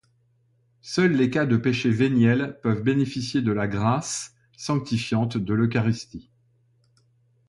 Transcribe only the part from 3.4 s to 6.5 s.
de la grâce sanctifiante de l'eucharistie.